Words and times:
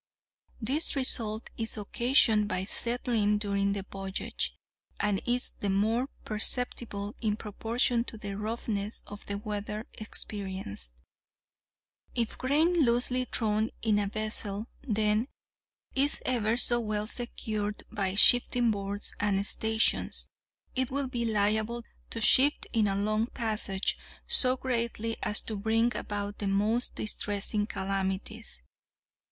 This 0.59 0.95
result 0.95 1.51
is 1.57 1.77
occasioned 1.77 2.47
by 2.47 2.63
settling 2.63 3.37
during 3.37 3.73
the 3.73 3.83
voyage, 3.91 4.57
and 4.99 5.21
is 5.27 5.51
the 5.59 5.69
more 5.69 6.07
perceptible 6.25 7.13
in 7.21 7.37
proportion 7.37 8.03
to 8.05 8.17
the 8.17 8.33
roughness 8.35 9.03
of 9.05 9.23
the 9.27 9.37
weather 9.37 9.85
experienced. 9.93 10.95
If 12.15 12.35
grain 12.39 12.83
loosely 12.83 13.25
thrown 13.25 13.69
in 13.83 13.99
a 13.99 14.07
vessel, 14.07 14.65
then, 14.81 15.27
is 15.93 16.19
ever 16.25 16.57
so 16.57 16.79
well 16.79 17.05
secured 17.05 17.83
by 17.91 18.15
shifting 18.15 18.71
boards 18.71 19.13
and 19.19 19.45
stanchions, 19.45 20.25
it 20.73 20.89
will 20.89 21.09
be 21.09 21.25
liable 21.25 21.83
to 22.09 22.19
shift 22.19 22.65
in 22.73 22.87
a 22.87 22.95
long 22.95 23.27
passage 23.27 23.99
so 24.25 24.57
greatly 24.57 25.17
as 25.21 25.41
to 25.41 25.55
bring 25.55 25.95
about 25.95 26.39
the 26.39 26.47
most 26.47 26.95
distressing 26.95 27.67
calamities. 27.67 28.63